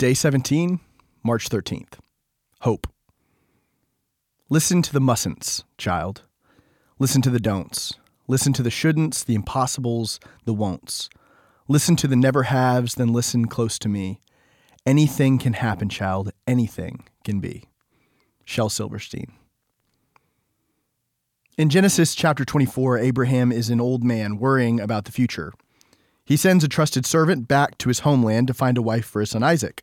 Day 0.00 0.14
17, 0.14 0.80
March 1.22 1.50
13th. 1.50 1.98
Hope. 2.62 2.86
Listen 4.48 4.80
to 4.80 4.94
the 4.94 4.98
mustn'ts, 4.98 5.64
child. 5.76 6.22
Listen 6.98 7.20
to 7.20 7.28
the 7.28 7.38
don'ts. 7.38 7.92
Listen 8.26 8.54
to 8.54 8.62
the 8.62 8.70
shouldn'ts, 8.70 9.22
the 9.22 9.34
impossibles, 9.34 10.18
the 10.46 10.54
won'ts. 10.54 11.10
Listen 11.68 11.96
to 11.96 12.08
the 12.08 12.16
never 12.16 12.44
haves, 12.44 12.94
then 12.94 13.12
listen 13.12 13.46
close 13.46 13.78
to 13.78 13.90
me. 13.90 14.22
Anything 14.86 15.36
can 15.36 15.52
happen, 15.52 15.90
child. 15.90 16.32
Anything 16.46 17.04
can 17.22 17.40
be. 17.40 17.68
Shel 18.46 18.70
Silverstein. 18.70 19.30
In 21.58 21.68
Genesis 21.68 22.14
chapter 22.14 22.46
24, 22.46 22.96
Abraham 22.96 23.52
is 23.52 23.68
an 23.68 23.82
old 23.82 24.02
man 24.02 24.38
worrying 24.38 24.80
about 24.80 25.04
the 25.04 25.12
future. 25.12 25.52
He 26.24 26.36
sends 26.36 26.62
a 26.62 26.68
trusted 26.68 27.04
servant 27.04 27.48
back 27.48 27.76
to 27.78 27.88
his 27.88 27.98
homeland 27.98 28.46
to 28.46 28.54
find 28.54 28.78
a 28.78 28.82
wife 28.82 29.04
for 29.04 29.18
his 29.18 29.30
son 29.30 29.42
Isaac. 29.42 29.82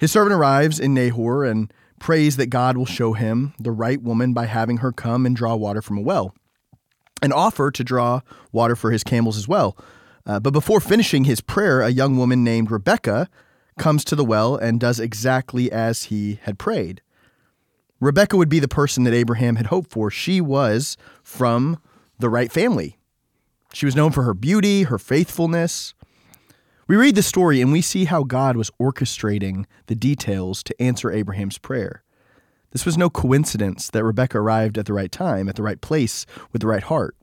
His 0.00 0.10
servant 0.10 0.32
arrives 0.32 0.80
in 0.80 0.94
Nahor 0.94 1.44
and 1.44 1.70
prays 1.98 2.38
that 2.38 2.46
God 2.46 2.78
will 2.78 2.86
show 2.86 3.12
him 3.12 3.52
the 3.58 3.70
right 3.70 4.00
woman 4.00 4.32
by 4.32 4.46
having 4.46 4.78
her 4.78 4.92
come 4.92 5.26
and 5.26 5.36
draw 5.36 5.54
water 5.54 5.82
from 5.82 5.98
a 5.98 6.00
well, 6.00 6.34
and 7.20 7.34
offer 7.34 7.70
to 7.70 7.84
draw 7.84 8.22
water 8.50 8.74
for 8.74 8.90
his 8.90 9.04
camels 9.04 9.36
as 9.36 9.46
well. 9.46 9.76
Uh, 10.24 10.40
but 10.40 10.54
before 10.54 10.80
finishing 10.80 11.24
his 11.24 11.42
prayer, 11.42 11.82
a 11.82 11.90
young 11.90 12.16
woman 12.16 12.42
named 12.42 12.70
Rebecca 12.70 13.28
comes 13.78 14.02
to 14.04 14.16
the 14.16 14.24
well 14.24 14.56
and 14.56 14.80
does 14.80 14.98
exactly 14.98 15.70
as 15.70 16.04
he 16.04 16.40
had 16.44 16.58
prayed. 16.58 17.02
Rebecca 18.00 18.38
would 18.38 18.48
be 18.48 18.58
the 18.58 18.68
person 18.68 19.04
that 19.04 19.12
Abraham 19.12 19.56
had 19.56 19.66
hoped 19.66 19.90
for. 19.90 20.10
She 20.10 20.40
was 20.40 20.96
from 21.22 21.78
the 22.18 22.30
right 22.30 22.50
family. 22.50 22.96
She 23.74 23.84
was 23.84 23.94
known 23.94 24.12
for 24.12 24.22
her 24.22 24.32
beauty, 24.32 24.84
her 24.84 24.98
faithfulness. 24.98 25.92
We 26.90 26.96
read 26.96 27.14
the 27.14 27.22
story 27.22 27.60
and 27.60 27.70
we 27.70 27.82
see 27.82 28.06
how 28.06 28.24
God 28.24 28.56
was 28.56 28.72
orchestrating 28.80 29.64
the 29.86 29.94
details 29.94 30.60
to 30.64 30.82
answer 30.82 31.08
Abraham's 31.08 31.56
prayer. 31.56 32.02
This 32.72 32.84
was 32.84 32.98
no 32.98 33.08
coincidence 33.08 33.88
that 33.90 34.02
Rebecca 34.02 34.38
arrived 34.38 34.76
at 34.76 34.86
the 34.86 34.92
right 34.92 35.12
time, 35.12 35.48
at 35.48 35.54
the 35.54 35.62
right 35.62 35.80
place, 35.80 36.26
with 36.50 36.62
the 36.62 36.66
right 36.66 36.82
heart. 36.82 37.14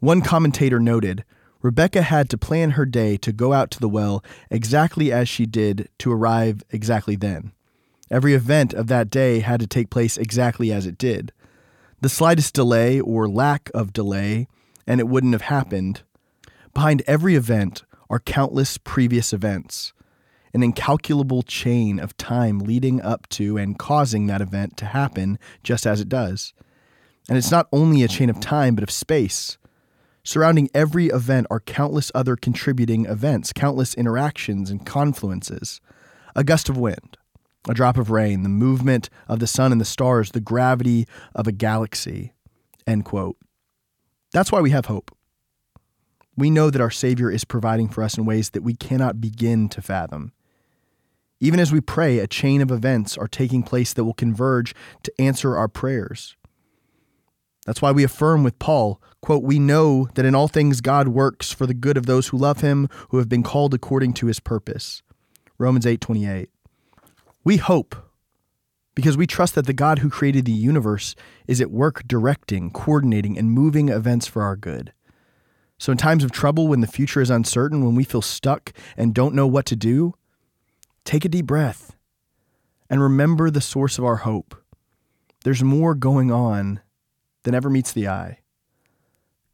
One 0.00 0.20
commentator 0.20 0.78
noted 0.78 1.24
Rebecca 1.62 2.02
had 2.02 2.28
to 2.28 2.36
plan 2.36 2.72
her 2.72 2.84
day 2.84 3.16
to 3.16 3.32
go 3.32 3.54
out 3.54 3.70
to 3.70 3.80
the 3.80 3.88
well 3.88 4.22
exactly 4.50 5.10
as 5.10 5.26
she 5.26 5.46
did 5.46 5.88
to 6.00 6.12
arrive 6.12 6.62
exactly 6.68 7.16
then. 7.16 7.52
Every 8.10 8.34
event 8.34 8.74
of 8.74 8.88
that 8.88 9.08
day 9.08 9.40
had 9.40 9.60
to 9.60 9.66
take 9.66 9.88
place 9.88 10.18
exactly 10.18 10.70
as 10.70 10.84
it 10.84 10.98
did. 10.98 11.32
The 12.02 12.10
slightest 12.10 12.52
delay 12.52 13.00
or 13.00 13.26
lack 13.26 13.70
of 13.72 13.94
delay, 13.94 14.48
and 14.86 15.00
it 15.00 15.08
wouldn't 15.08 15.32
have 15.32 15.40
happened. 15.48 16.02
Behind 16.74 17.02
every 17.06 17.36
event 17.36 17.84
are 18.08 18.20
countless 18.20 18.78
previous 18.78 19.32
events, 19.32 19.92
an 20.54 20.62
incalculable 20.62 21.42
chain 21.42 21.98
of 21.98 22.16
time 22.16 22.58
leading 22.58 23.00
up 23.02 23.28
to 23.30 23.56
and 23.56 23.78
causing 23.78 24.26
that 24.26 24.40
event 24.40 24.76
to 24.78 24.86
happen 24.86 25.38
just 25.62 25.86
as 25.86 26.00
it 26.00 26.08
does. 26.08 26.54
And 27.28 27.36
it's 27.36 27.50
not 27.50 27.68
only 27.72 28.02
a 28.02 28.08
chain 28.08 28.30
of 28.30 28.40
time, 28.40 28.74
but 28.74 28.84
of 28.84 28.90
space. 28.90 29.58
Surrounding 30.22 30.68
every 30.74 31.06
event 31.06 31.46
are 31.50 31.60
countless 31.60 32.10
other 32.14 32.36
contributing 32.36 33.06
events, 33.06 33.52
countless 33.52 33.94
interactions 33.94 34.70
and 34.70 34.84
confluences. 34.84 35.80
A 36.34 36.44
gust 36.44 36.68
of 36.68 36.76
wind, 36.76 37.16
a 37.68 37.74
drop 37.74 37.96
of 37.96 38.10
rain, 38.10 38.42
the 38.42 38.48
movement 38.48 39.08
of 39.28 39.38
the 39.38 39.46
sun 39.46 39.72
and 39.72 39.80
the 39.80 39.84
stars, 39.84 40.32
the 40.32 40.40
gravity 40.40 41.06
of 41.34 41.46
a 41.46 41.52
galaxy. 41.52 42.32
End 42.86 43.04
quote. 43.04 43.36
That's 44.32 44.52
why 44.52 44.60
we 44.60 44.70
have 44.70 44.86
hope. 44.86 45.15
We 46.36 46.50
know 46.50 46.70
that 46.70 46.80
our 46.80 46.90
Savior 46.90 47.30
is 47.30 47.44
providing 47.44 47.88
for 47.88 48.02
us 48.02 48.18
in 48.18 48.26
ways 48.26 48.50
that 48.50 48.62
we 48.62 48.74
cannot 48.74 49.20
begin 49.20 49.68
to 49.70 49.80
fathom. 49.80 50.32
Even 51.40 51.60
as 51.60 51.72
we 51.72 51.80
pray, 51.80 52.18
a 52.18 52.26
chain 52.26 52.60
of 52.60 52.70
events 52.70 53.16
are 53.16 53.28
taking 53.28 53.62
place 53.62 53.92
that 53.92 54.04
will 54.04 54.14
converge 54.14 54.74
to 55.02 55.12
answer 55.20 55.56
our 55.56 55.68
prayers. 55.68 56.36
That's 57.66 57.82
why 57.82 57.90
we 57.90 58.04
affirm 58.04 58.44
with 58.44 58.58
Paul, 58.58 59.02
quote, 59.20 59.42
we 59.42 59.58
know 59.58 60.08
that 60.14 60.24
in 60.24 60.34
all 60.34 60.46
things 60.48 60.80
God 60.80 61.08
works 61.08 61.50
for 61.50 61.66
the 61.66 61.74
good 61.74 61.96
of 61.96 62.06
those 62.06 62.28
who 62.28 62.38
love 62.38 62.60
him, 62.60 62.88
who 63.08 63.18
have 63.18 63.28
been 63.28 63.42
called 63.42 63.74
according 63.74 64.14
to 64.14 64.26
his 64.26 64.38
purpose. 64.38 65.02
Romans 65.58 65.84
8:28. 65.84 66.48
We 67.44 67.56
hope 67.56 67.96
because 68.94 69.16
we 69.16 69.26
trust 69.26 69.54
that 69.56 69.66
the 69.66 69.72
God 69.72 69.98
who 69.98 70.08
created 70.08 70.44
the 70.44 70.52
universe 70.52 71.14
is 71.46 71.60
at 71.60 71.70
work 71.70 72.06
directing, 72.06 72.70
coordinating, 72.70 73.36
and 73.36 73.50
moving 73.50 73.88
events 73.88 74.26
for 74.26 74.42
our 74.42 74.56
good. 74.56 74.92
So 75.78 75.92
in 75.92 75.98
times 75.98 76.24
of 76.24 76.30
trouble 76.30 76.68
when 76.68 76.80
the 76.80 76.86
future 76.86 77.20
is 77.20 77.30
uncertain, 77.30 77.84
when 77.84 77.94
we 77.94 78.04
feel 78.04 78.22
stuck 78.22 78.72
and 78.96 79.14
don't 79.14 79.34
know 79.34 79.46
what 79.46 79.66
to 79.66 79.76
do, 79.76 80.14
take 81.04 81.24
a 81.24 81.28
deep 81.28 81.46
breath 81.46 81.96
and 82.88 83.02
remember 83.02 83.50
the 83.50 83.60
source 83.60 83.98
of 83.98 84.04
our 84.04 84.16
hope. 84.16 84.54
There's 85.44 85.62
more 85.62 85.94
going 85.94 86.32
on 86.32 86.80
than 87.44 87.54
ever 87.54 87.70
meets 87.70 87.92
the 87.92 88.08
eye. 88.08 88.40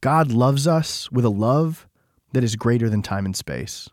God 0.00 0.32
loves 0.32 0.66
us 0.66 1.10
with 1.10 1.24
a 1.24 1.30
love 1.30 1.86
that 2.32 2.44
is 2.44 2.56
greater 2.56 2.88
than 2.88 3.02
time 3.02 3.26
and 3.26 3.36
space. 3.36 3.88